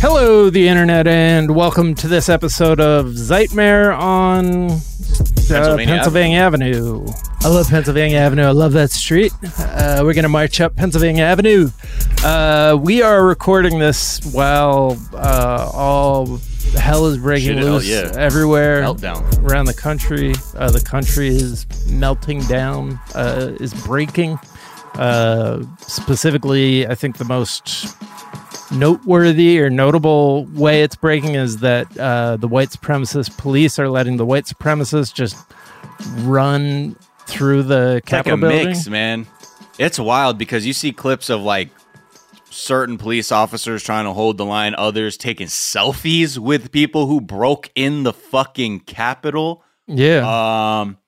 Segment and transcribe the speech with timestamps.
[0.00, 4.78] Hello, the internet, and welcome to this episode of Zeitmare on uh,
[5.48, 7.06] Pennsylvania Pennsylvania Avenue.
[7.40, 8.44] I love Pennsylvania Avenue.
[8.44, 9.32] I love that street.
[9.58, 11.70] Uh, we're going to march up Pennsylvania Avenue.
[12.22, 16.38] Uh, we are recording this while uh, all
[16.78, 18.12] hell is breaking Shit, hell loose yeah.
[18.16, 19.50] everywhere Meltdown.
[19.50, 20.32] around the country.
[20.56, 24.38] Uh, the country is melting down, uh, is breaking.
[24.94, 27.96] Uh, specifically, I think the most
[28.72, 34.16] noteworthy or notable way it's breaking is that uh, the white supremacist police are letting
[34.16, 35.36] the white supremacists just
[36.18, 38.66] run through the It's like a building.
[38.68, 39.26] mix, man.
[39.78, 41.70] It's wild because you see clips of like
[42.50, 47.70] certain police officers trying to hold the line, others taking selfies with people who broke
[47.74, 49.62] in the fucking Capitol.
[49.86, 50.98] Yeah, Um,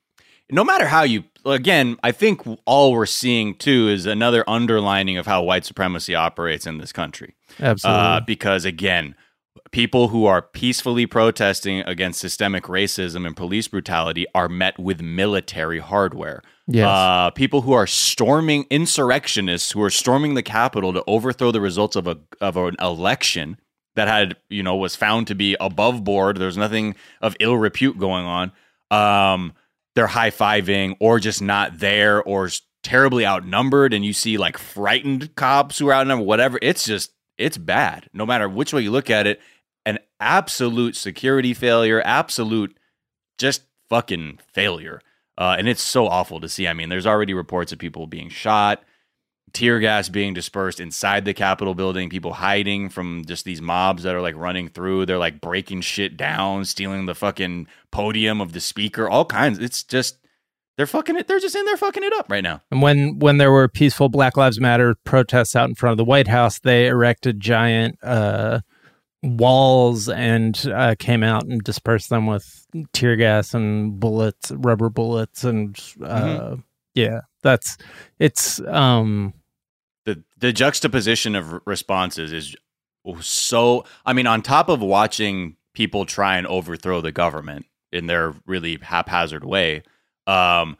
[0.51, 5.27] no matter how you, again, I think all we're seeing too is another underlining of
[5.27, 7.35] how white supremacy operates in this country.
[7.59, 8.03] absolutely.
[8.03, 9.15] Uh, because again,
[9.73, 15.79] people who are peacefully protesting against systemic racism and police brutality are met with military
[15.79, 16.43] hardware.
[16.67, 16.87] Yes.
[16.87, 21.97] Uh, people who are storming insurrectionists who are storming the Capitol to overthrow the results
[21.97, 23.59] of a of an election
[23.97, 26.37] that had you know was found to be above board.
[26.37, 28.53] There's nothing of ill repute going on.
[28.91, 29.53] Um,
[30.01, 32.49] they're high fiving or just not there or
[32.83, 36.27] terribly outnumbered, and you see like frightened cops who are outnumbered.
[36.27, 36.59] Whatever.
[36.63, 38.09] It's just it's bad.
[38.15, 39.43] No matter which way you look at it,
[39.85, 42.01] an absolute security failure.
[42.03, 42.79] Absolute
[43.37, 45.03] just fucking failure.
[45.37, 46.67] Uh, and it's so awful to see.
[46.67, 48.83] I mean, there's already reports of people being shot,
[49.53, 54.15] tear gas being dispersed inside the Capitol building, people hiding from just these mobs that
[54.15, 55.07] are like running through.
[55.07, 59.59] They're like breaking shit down, stealing the fucking podium of the speaker, all kinds.
[59.59, 60.19] It's just,
[60.77, 61.29] they're fucking it.
[61.29, 62.63] They're just in there fucking it up right now.
[62.71, 66.05] and when when there were peaceful Black Lives Matter protests out in front of the
[66.05, 68.61] White House, they erected giant uh,
[69.23, 75.45] walls and uh, came out and dispersed them with tear gas and bullets, rubber bullets,
[75.45, 76.61] and uh, Mm-hmm.
[76.95, 77.77] yeah, that's
[78.19, 79.35] it's um
[80.05, 82.57] the the juxtaposition of responses is
[83.21, 88.35] so i mean on top of watching people try and overthrow the government in their
[88.47, 89.83] really haphazard way
[90.27, 90.77] um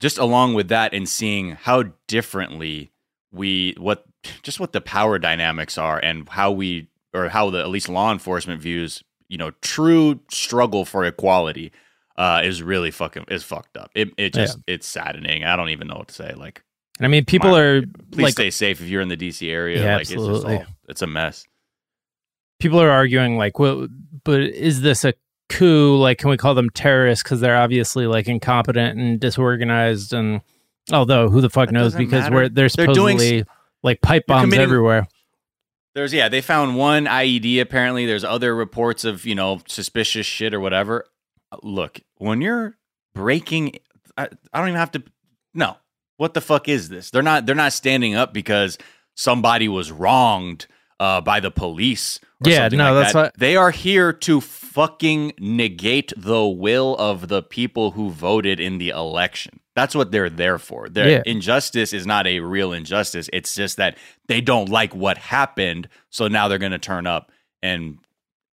[0.00, 2.90] just along with that and seeing how differently
[3.32, 4.04] we what
[4.42, 8.12] just what the power dynamics are and how we or how the at least law
[8.12, 11.72] enforcement views you know true struggle for equality
[12.16, 13.90] uh is really fucking is fucked up.
[13.94, 15.44] It it just it's saddening.
[15.44, 16.34] I don't even know what to say.
[16.34, 16.64] Like
[17.00, 17.58] I mean people Wow.
[17.58, 19.82] are please like stay safe if you're in the DC area.
[19.82, 20.56] Yeah, like it's absolutely.
[20.56, 21.44] just all, it's a mess.
[22.60, 23.86] people are arguing like well
[24.24, 25.14] but is this a
[25.48, 30.40] coup like can we call them terrorists because they're obviously like incompetent and disorganized and
[30.92, 32.34] although who the fuck That knows because matter.
[32.34, 33.44] we're they're They're doing supposedly
[33.82, 35.06] like pipe bombs everywhere
[35.94, 38.06] There's yeah, they found one IED apparently.
[38.06, 41.04] There's other reports of, you know, suspicious shit or whatever.
[41.62, 42.76] Look, when you're
[43.14, 43.78] breaking
[44.16, 45.02] I, I don't even have to
[45.54, 45.76] no.
[46.18, 47.10] What the fuck is this?
[47.10, 48.76] They're not they're not standing up because
[49.14, 50.66] somebody was wronged
[51.00, 52.20] uh, by the police.
[52.44, 53.18] Or Yeah, something no, like that's that.
[53.22, 58.78] what- they are here to fucking negate the will of the people who voted in
[58.78, 59.60] the election.
[59.76, 60.88] That's what they're there for.
[60.88, 61.22] Their Yeah.
[61.24, 63.30] injustice is not a real injustice.
[63.32, 63.96] It's just that
[64.26, 67.30] they don't like what happened, so now they're going to turn up
[67.62, 67.98] and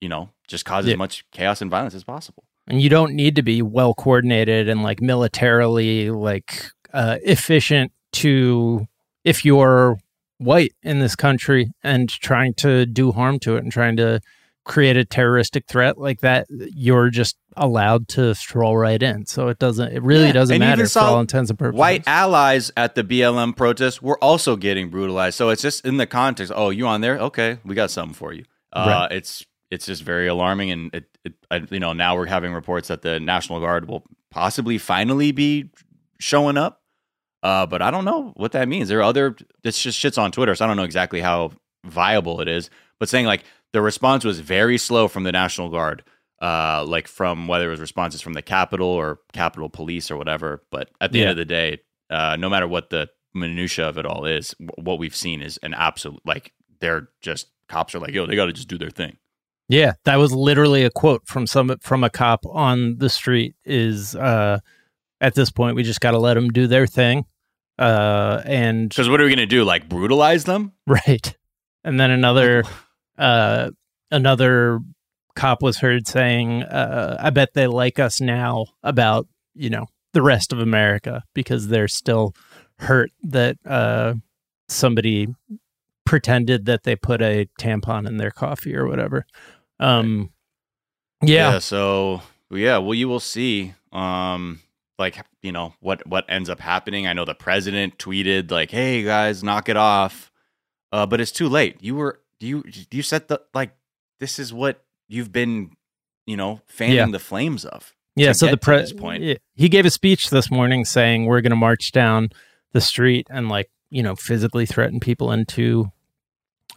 [0.01, 0.93] you know just cause Yeah.
[0.93, 2.43] as much chaos and violence as possible.
[2.67, 8.87] and you don't need to be well coordinated and like militarily like uh, efficient to
[9.23, 9.97] if you're
[10.37, 14.19] white in this country and trying to do harm to it and trying to
[14.63, 19.59] create a terroristic threat like that you're just allowed to stroll right in so it
[19.59, 23.03] doesn't it really Yeah, doesn't matter for all intents and purposes White allies at the
[23.03, 25.37] BLM protests were also getting brutalized.
[25.37, 26.51] So it's just in the context.
[26.55, 27.19] Oh, you on there?
[27.19, 28.45] Okay, we got something for you.
[28.73, 29.11] Uh, Right.
[29.17, 32.87] It's it's just very alarming, and it, it I, you know now we're having reports
[32.87, 35.69] that the National Guard will possibly finally be
[36.19, 36.81] showing up.
[37.43, 38.89] Uh, but I don't know what that means.
[38.89, 41.51] There are other it's just shits on Twitter, so I don't know exactly how
[41.85, 42.69] viable it is.
[42.99, 46.03] But saying like the response was very slow from the National Guard,
[46.41, 50.63] uh, like from whether it was responses from the Capitol or Capitol Police or whatever.
[50.71, 51.23] But at the Yeah.
[51.25, 54.97] end of the day, uh, no matter what the minutia of it all is, what
[54.97, 58.53] we've seen is an absolute like they're just cops are like, yo, they got to
[58.53, 59.17] just do their thing.
[59.67, 63.55] Yeah, that was literally a quote from some from a cop on the street.
[63.65, 64.59] Is uh,
[65.19, 67.25] at this point we just got to let them do their thing,
[67.77, 69.63] uh, and Because what are we gonna do?
[69.63, 70.73] Like brutalize them?
[70.87, 71.35] right.
[71.83, 72.63] And then another
[73.17, 73.71] uh,
[74.11, 74.79] another
[75.35, 80.21] cop was heard saying, uh, "I bet they like us now about you know the
[80.21, 82.33] rest of America because they're still
[82.79, 84.15] hurt that uh,
[84.69, 85.27] somebody
[86.05, 89.25] pretended that they put a tampon in their coffee or whatever.
[89.79, 90.31] Um,
[91.21, 91.53] yeah.
[91.53, 91.59] yeah.
[91.59, 93.73] So yeah, well, you will see.
[93.91, 94.61] Um,
[94.97, 97.07] like you know what what ends up happening.
[97.07, 100.31] I know the president tweeted like, "Hey guys, knock it off,"
[100.91, 101.77] uh, but it's too late.
[101.81, 103.71] You were you you set the like
[104.19, 105.71] this is what you've been,
[106.25, 107.05] you know, fanning Yeah.
[107.11, 107.93] the flames of.
[108.15, 109.39] Yeah, so the to pre- this point.
[109.55, 112.29] he gave a speech this morning saying we're going to march down
[112.71, 115.91] the street and like you know physically threaten people into.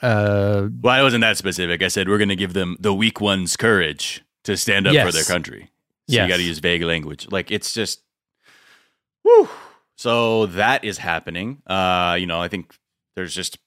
[0.03, 1.82] Uh, Well, I wasn't that specific.
[1.82, 5.12] I said we're going to give them the weak ones courage to stand up for
[5.12, 5.70] their country.
[6.09, 6.23] So Yes.
[6.25, 7.26] you got to use vague language.
[7.31, 8.03] Like it's just,
[9.29, 9.49] whew.
[9.97, 11.63] So that is happening.
[11.67, 12.75] Uh, you know, I think
[13.17, 13.59] there's just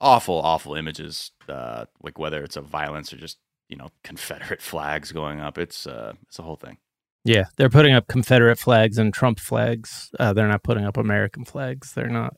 [0.00, 1.32] awful, awful images.
[1.48, 3.38] Uh, like whether it's of violence or just
[3.68, 5.58] you know Confederate flags going up.
[5.58, 6.78] It's uh, it's a whole thing.
[7.24, 10.10] yeah, they're putting up Confederate flags and Trump flags.
[10.18, 11.92] Uh, they're not putting up American flags.
[11.92, 12.36] They're not.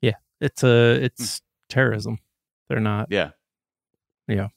[0.00, 2.18] Yeah, it's a it's terrorism.
[2.68, 3.08] They're not.
[3.10, 3.30] Yeah,
[4.28, 4.48] yeah.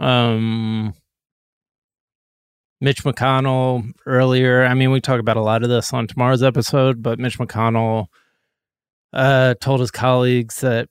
[0.00, 0.94] Um,
[2.80, 4.64] Mitch McConnell earlier.
[4.64, 8.06] I mean, we talk about a lot of this on tomorrow's episode, but Mitch McConnell
[9.12, 10.88] uh, told his colleagues that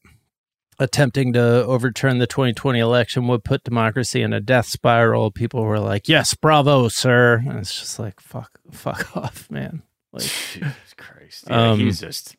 [0.79, 5.31] attempting to overturn the 2020 election would put democracy in a death spiral.
[5.31, 9.81] People were like, "Yes, bravo, sir." And it's just like, "Fuck, fuck off, man."
[10.11, 11.45] Like, Jesus Christ.
[11.49, 12.35] Yeah, Um, he's just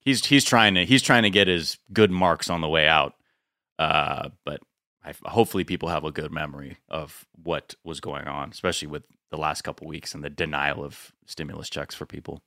[0.00, 3.14] he's he's trying to he's trying to get his good marks on the way out.
[3.78, 4.60] Uh, but
[5.04, 9.38] I, hopefully people have a good memory of what was going on, especially with the
[9.38, 12.42] last couple weeks and the denial of stimulus checks for people.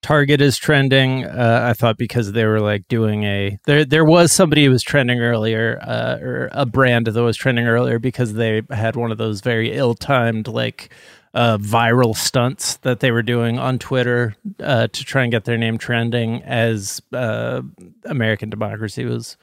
[0.00, 1.24] Target is trending.
[1.24, 3.84] Uh, I thought because they were like doing a there.
[3.84, 7.98] There was somebody who was trending earlier, uh, or a brand that was trending earlier
[7.98, 10.90] because they had one of those very ill-timed like
[11.34, 15.58] uh, viral stunts that they were doing on Twitter uh, to try and get their
[15.58, 17.60] name trending as uh,
[18.04, 19.36] American democracy was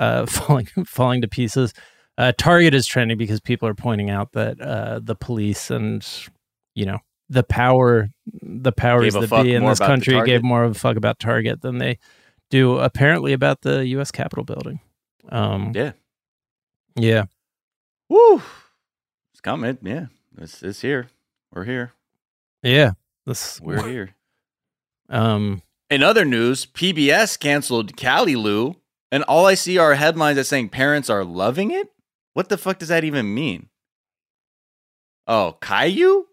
[0.00, 1.72] uh, falling falling to pieces.
[2.18, 6.06] Uh, Target is trending because people are pointing out that uh, the police and
[6.74, 6.98] you know
[7.28, 8.08] the power
[8.42, 11.78] the powers that be in this country gave more of a fuck about Target than
[11.78, 11.98] they
[12.50, 14.10] do apparently about the U.S.
[14.10, 14.80] Capitol building.
[15.28, 15.92] Um, Yeah.
[16.96, 17.24] yeah,
[18.08, 18.42] Woo!
[19.32, 19.78] It's coming.
[19.82, 20.06] Yeah.
[20.38, 21.08] It's it's here.
[21.54, 21.92] We're here.
[22.62, 22.92] yeah.
[23.26, 24.14] This We're here.
[25.08, 28.76] um, In other news, PBS canceled Cali Lou,
[29.12, 31.88] and all I see are headlines that saying parents are loving it.
[32.34, 33.68] What the fuck does that even mean?
[35.26, 36.26] Oh, Caillou?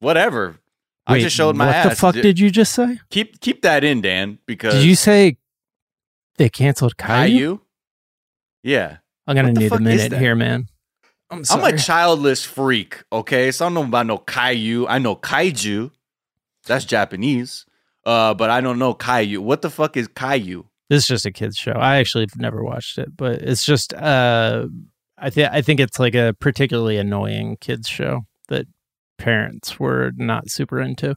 [0.00, 0.58] Whatever.
[1.06, 1.84] I just showed my what ass.
[1.84, 3.00] What the fuck D- did you just say?
[3.10, 4.38] keep keep that in, Dan?
[4.46, 5.38] Because Did you say
[6.36, 7.38] they canceled Caillou?
[7.38, 7.60] Caillou?
[8.62, 10.68] Yeah, I'm gonna need a minute here, man.
[11.30, 11.62] I'm sorry.
[11.62, 13.02] I'm a childless freak.
[13.12, 14.86] Okay, so I don't know about no Caillou.
[14.86, 15.90] I know Kaiju.
[16.66, 17.66] That's Japanese.
[18.04, 19.40] Uh, but I don't know Caillou.
[19.40, 20.66] What the fuck is Caillou?
[20.90, 21.72] This is just a kids show.
[21.72, 24.66] I actually have never watched it, but it's just uh
[25.16, 28.66] I think I think it's like a particularly annoying kids show that
[29.16, 31.14] parents were not super into.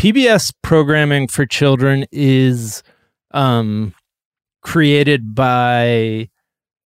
[0.00, 2.84] PBS programming for children is
[3.32, 3.92] um
[4.62, 6.28] created by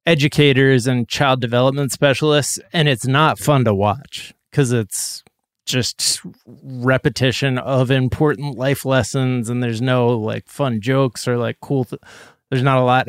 [0.06, 5.24] educators and child development specialists and it's not fun to watch cuz it's
[5.70, 6.22] just
[6.64, 12.02] repetition of important life lessons and there's no like fun jokes or like cool th-
[12.50, 13.08] there's not a lot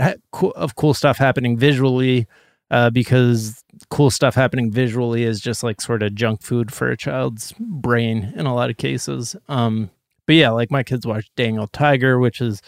[0.54, 2.26] of cool stuff happening visually
[2.70, 6.96] uh, because cool stuff happening visually is just like sort of junk food for a
[6.96, 9.90] child's brain in a lot of cases um
[10.26, 12.60] but yeah like my kids watch daniel tiger which is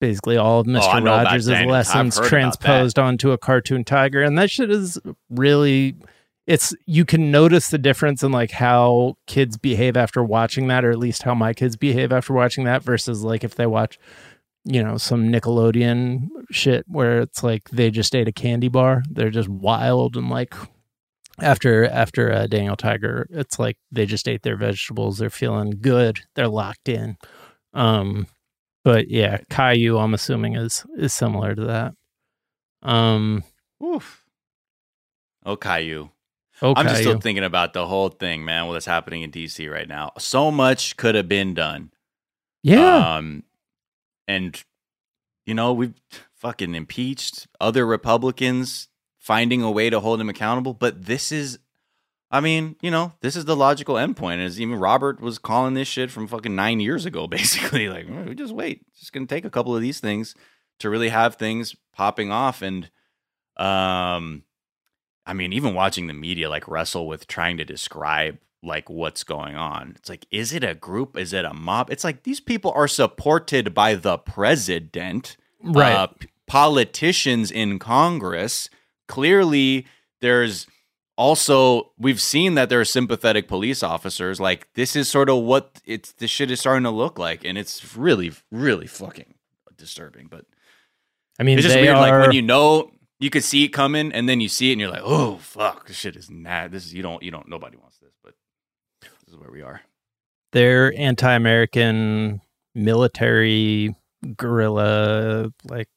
[0.00, 4.50] basically all of Oh, mr about rogers' lessons transposed onto a cartoon tiger and that
[4.50, 4.98] shit is
[5.28, 5.94] really
[6.50, 10.90] it's you can notice the difference in like how kids behave after watching that or
[10.90, 14.00] at least how my kids behave after watching that versus like if they watch
[14.64, 19.04] you know some nickelodeon shit where it's like they just ate a candy bar.
[19.08, 20.52] They're just wild and like
[21.40, 25.18] after after uh, daniel tiger it's like they just ate their vegetables.
[25.18, 26.18] They're feeling good.
[26.34, 27.16] They're locked in.
[27.74, 28.26] Um
[28.82, 31.94] but yeah caillou i'm assuming is is similar to that.
[32.82, 33.44] Um
[33.80, 34.24] Oof.
[35.46, 36.10] Oh, Caillou.
[36.62, 38.66] Okay I'm just still thinking about the whole thing, man.
[38.66, 40.12] What's happening in DC right now?
[40.18, 41.90] So much could have been done.
[42.62, 43.44] yeah Um,
[44.28, 44.62] and
[45.46, 45.94] you know we've
[46.34, 48.88] fucking impeached other Republicans,
[49.18, 50.72] finding a way to hold them accountable.
[50.72, 51.58] But this is,
[52.30, 54.44] I mean, you know, this is the logical endpoint.
[54.44, 57.88] As even Robert was calling this shit from fucking nine years ago, basically.
[57.88, 58.82] Like, "Mm, we just wait.
[58.88, 60.34] It's just gonna take a couple of these things
[60.78, 62.62] to really have things popping off.
[62.62, 62.90] And,
[63.58, 64.44] um,
[65.30, 69.54] I mean, even watching the media like wrestle with trying to describe like what's going
[69.54, 69.94] on.
[69.96, 71.16] It's like, is it a group?
[71.16, 71.88] Is it a mob?
[71.88, 76.08] It's like these people are supported by the president, right uh,
[76.48, 78.70] politicians in Congress.
[79.06, 79.86] Clearly,
[80.20, 80.66] there's
[81.14, 84.40] also we've seen that there are sympathetic police officers.
[84.40, 87.56] Like this is sort of what it's this shit is starting to look like, and
[87.56, 89.34] it's really, really fucking
[89.78, 90.26] disturbing.
[90.28, 90.44] But
[91.38, 91.94] I mean, it's just weird.
[91.94, 94.72] are, Like when you know you could see it coming, and then you see it,
[94.72, 96.72] and you're like, oh fuck, this shit is not.
[96.72, 98.34] This is you don't you don't nobody wants this, but
[99.02, 99.82] this is where we are.
[100.52, 102.40] they're anti-American
[102.74, 103.94] military
[104.36, 105.88] guerrilla like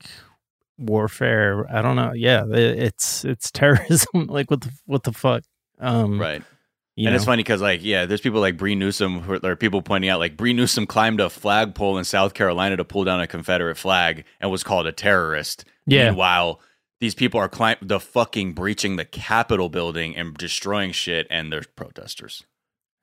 [0.77, 1.65] warfare.
[1.73, 2.13] I don't know.
[2.13, 4.07] Yeah, it's it's terrorism.
[4.27, 5.43] like what the what the fuck?
[5.79, 6.41] Um, Right.
[6.95, 9.55] you and it's funny because, like, yeah, there's people like Bree Newsom, who are, are
[9.55, 13.19] people pointing out, like, Bree Newsom climbed a flagpole in South Carolina to pull down
[13.19, 15.65] a Confederate flag and was called a terrorist.
[15.85, 16.05] Yeah.
[16.09, 16.61] Meanwhile,
[17.03, 21.65] these people are climb the fucking breaching the Capitol building and destroying shit, and they're
[21.75, 22.45] protesters.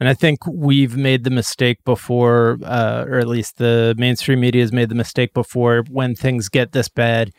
[0.00, 4.62] And I think we've made the mistake before, uh, or at least the mainstream media
[4.62, 7.32] has made the mistake before when things get this bad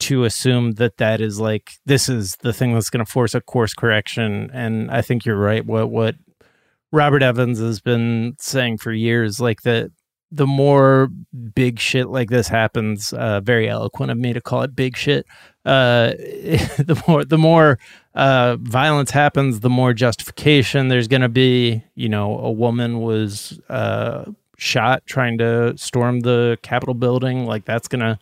[0.00, 3.40] to assume that that is like this is the thing that's going to force a
[3.40, 4.50] course correction.
[4.52, 5.64] And I think you're right.
[5.64, 6.16] What what
[6.90, 9.92] Robert Evans has been saying for years, like that
[10.30, 11.08] the more
[11.54, 15.26] big shit like this happens, uh, very eloquent of me to call it big shit.
[15.64, 16.08] Uh,
[16.78, 17.78] the more the more
[18.14, 21.82] uh, violence happens, the more justification there's going to be.
[21.94, 24.24] You know, a woman was uh,
[24.58, 27.46] shot trying to storm the Capitol building.
[27.46, 28.18] Like that's to,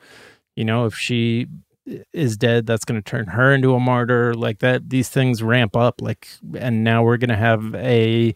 [0.55, 1.47] you know, if she
[2.13, 4.35] is dead, that's to turn her into a martyr.
[4.35, 6.01] Like that, these things ramp up.
[6.01, 8.35] Like, and now we're to have a.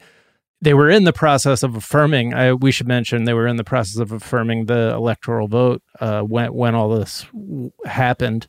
[0.62, 2.34] They were in the process of affirming.
[2.34, 6.20] I, we should mention they were in the process of affirming the electoral vote uh,
[6.20, 8.46] when when all this w- happened.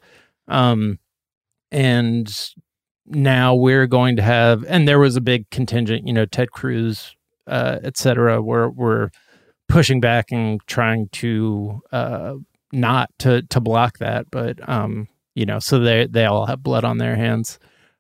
[0.48, 1.00] Um,
[1.72, 2.30] and
[3.06, 7.16] now we're going to have, and there was a big contingent, you know, Ted Cruz,
[7.48, 9.12] uh, et cetera, were, were
[9.70, 12.36] pushing back and trying to, uh,
[12.74, 14.26] not to, to block that.
[14.30, 17.58] But, um, you know, so they, they all have blood on their hands.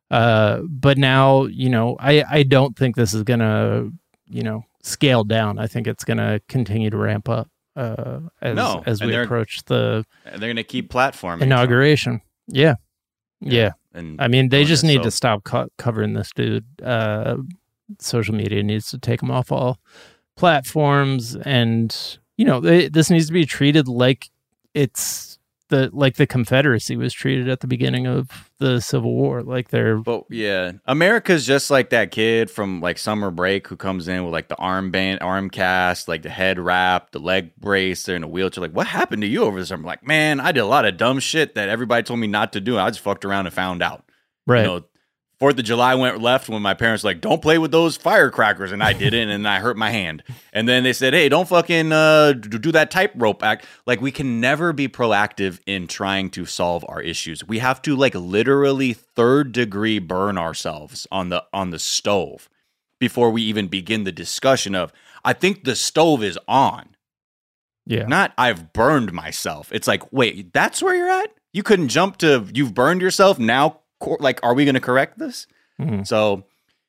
[0.09, 3.91] Uh, but now, you know, I, I don't think this is going to,
[4.31, 5.59] you know, scaled down.
[5.59, 9.63] I think it's going to continue to ramp up, uh, as, No, as we approach
[9.65, 12.21] the And they're going to keep platforming inauguration.
[12.47, 12.75] Yeah.
[13.39, 13.69] yeah.
[13.69, 13.75] Trump.
[13.93, 16.65] And I mean, they just need so- to stop co- covering this dude.
[16.81, 17.37] Uh,
[17.99, 19.79] social media needs to take him off all
[20.37, 24.29] platforms, and you know, they, this needs to be treated like
[24.73, 25.37] it's
[25.71, 29.41] the like the Confederacy was treated at the beginning of the Civil War.
[29.41, 34.07] Like they're But yeah, America's just like that kid from like summer break who comes
[34.07, 38.03] in with like the armband, arm cast, like the head wrap, the leg brace.
[38.03, 38.61] They're in a wheelchair.
[38.61, 39.87] Like, what happened to you over the summer?
[39.87, 42.61] Like, man, I did a lot of dumb shit that everybody told me not to
[42.61, 42.77] do.
[42.77, 44.03] I just fucked around and found out.
[44.45, 44.61] right.
[44.61, 44.83] You know,
[45.41, 48.71] Fourth of July went left when my parents were like, "Don't play with those firecrackers,"
[48.71, 50.21] and I didn't, and I hurt my hand.
[50.53, 54.39] And then they said, "Hey, don't fucking uh, do that tightrope act." Like we can
[54.39, 57.43] never be proactive in trying to solve our issues.
[57.43, 62.47] We have to like literally third degree burn ourselves on the on the stove
[62.99, 64.93] before we even begin the discussion of.
[65.25, 66.95] I think the stove is on.
[67.87, 68.05] yeah.
[68.05, 69.73] Not I've burned myself.
[69.73, 71.33] It's like, wait, that's where you're at?
[71.51, 73.39] You couldn't jump to you've burned yourself.
[73.39, 75.47] Now, cor- like, are we going to correct this?
[75.79, 76.05] Mhm.
[76.05, 76.43] So,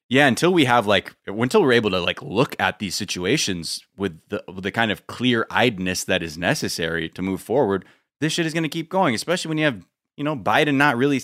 [0.08, 4.18] yeah, until we have like, until we're able to like look at these situations with
[4.30, 7.84] the with the kind of clear eyedness that is necessary to move forward,
[8.20, 9.14] this shit is going to keep going.
[9.14, 11.22] Especially when you have you know Biden not really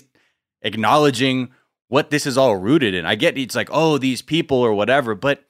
[0.63, 1.49] acknowledging
[1.87, 3.05] what this is all rooted in.
[3.05, 5.43] I get it's like, oh, these people or whatever, but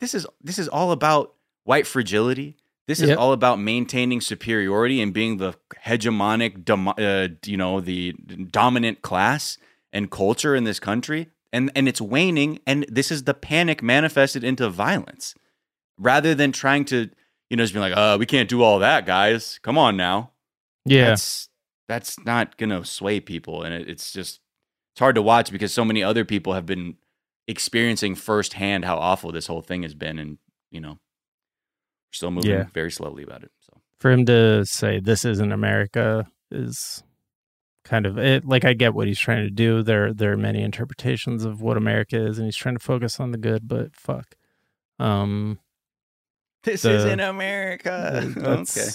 [0.00, 2.56] this is this is all about white fragility.
[2.86, 3.18] This is Yep.
[3.18, 5.54] all about maintaining superiority and being the
[5.84, 8.12] hegemonic, dom- uh, you know, the
[8.50, 9.58] dominant class
[9.92, 11.28] and culture in this country.
[11.52, 15.34] And and it's waning, and this is the panic manifested into violence,
[15.98, 17.08] rather than trying to,
[17.48, 19.58] you know, just be like, uh, we can't do all that, guys.
[19.62, 20.32] Come on now.
[20.84, 21.06] Yeah.
[21.06, 21.48] That's
[21.88, 24.40] that's not gonna sway people, and it, it's just
[24.92, 26.96] it's hard to watch because so many other people have been
[27.46, 30.36] experiencing firsthand how awful this whole thing has been, and
[30.70, 30.98] you know,
[32.12, 32.66] still moving Yeah.
[32.74, 33.52] very slowly about it.
[33.62, 37.02] So For him to say this isn't America is
[37.84, 38.44] kind of it.
[38.44, 39.82] Like I get what he's trying to do.
[39.82, 43.30] There, there are many interpretations of what America is, and he's trying to focus on
[43.32, 43.66] the good.
[43.68, 44.34] But fuck,
[44.98, 45.58] um,
[46.64, 48.32] this The- isn't America.
[48.36, 48.88] okay.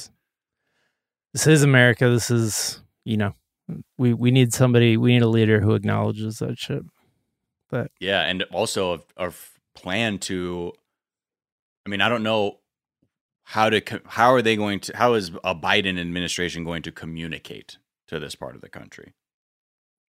[1.33, 2.09] This is America.
[2.09, 3.33] This is you know,
[3.97, 4.97] we we need somebody.
[4.97, 6.83] We need a leader who acknowledges that shit.
[7.69, 10.73] But yeah, and also a, a f- plan to.
[11.85, 12.59] I mean, I don't know
[13.45, 17.77] how to how are they going to how is a Biden administration going to communicate
[18.13, 19.13] to this part of the country?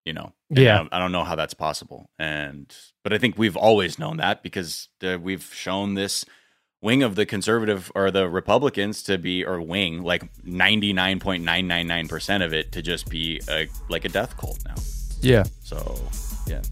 [0.04, 0.74] You know, Yeah.
[0.74, 4.16] I don't, I don't know how that's possible, and but I think we've always known
[4.16, 6.24] that because the, we've shown this
[6.80, 12.72] wing of the conservative or the Republicans to be or wing like 99.999% of it
[12.72, 14.74] to just be a, like a death cult now.
[15.20, 15.44] Yeah.
[15.62, 16.00] So,
[16.48, 16.62] yeah.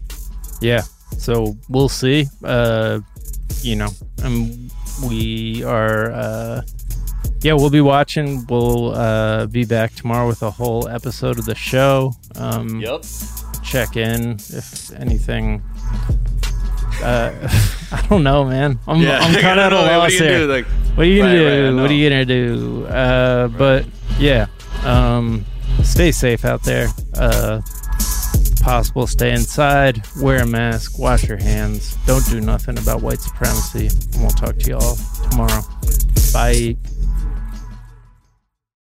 [0.59, 0.81] Yeah.
[1.17, 2.27] So we'll see.
[2.43, 2.99] Uh,
[3.61, 3.89] you know,
[4.23, 4.69] um,
[5.07, 6.11] we are.
[6.11, 6.61] Uh,
[7.41, 8.45] yeah, we'll be watching.
[8.47, 12.13] We'll uh, be back tomorrow with a whole episode of the show.
[12.35, 13.03] Um, Yep.
[13.63, 15.61] Check in if anything.
[17.03, 17.31] Uh,
[17.91, 18.79] I don't know, man.
[18.87, 20.39] I'm, I'm kind of at a What loss are you gonna here.
[20.39, 20.47] do?
[20.51, 21.75] Like, What are you gonna Right, right, do?
[21.75, 21.81] know.
[21.81, 22.85] what are you gonna do?
[22.87, 23.85] Uh, But
[24.19, 24.47] yeah,
[24.83, 25.45] um,
[25.83, 26.89] stay safe out there.
[27.15, 27.61] Uh,
[28.61, 33.87] possible, stay inside, wear a mask, wash your hands, don't do nothing about white supremacy,
[34.13, 34.97] and we'll talk to you all
[35.31, 35.61] tomorrow.
[36.33, 36.77] Bye.